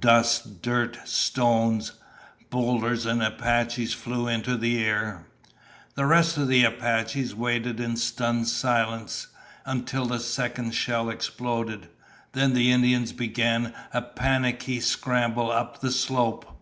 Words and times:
Dust, 0.00 0.62
dirt, 0.62 0.98
stones, 1.04 1.92
boulders, 2.50 3.06
and 3.06 3.22
Apaches 3.22 3.94
flew 3.94 4.26
into 4.26 4.56
the 4.56 4.84
air. 4.84 5.28
The 5.94 6.06
rest 6.06 6.36
of 6.36 6.48
the 6.48 6.64
Apaches 6.64 7.36
waited 7.36 7.78
in 7.78 7.96
stunned 7.96 8.48
silence 8.48 9.28
until 9.64 10.06
the 10.06 10.18
second 10.18 10.74
shell 10.74 11.08
exploded. 11.08 11.88
Then 12.32 12.52
the 12.52 12.72
Indians 12.72 13.12
began 13.12 13.74
a 13.94 14.02
panicky 14.02 14.80
scramble 14.80 15.52
up 15.52 15.80
the 15.80 15.92
slope. 15.92 16.52